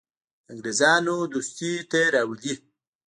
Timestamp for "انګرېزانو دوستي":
0.51-1.71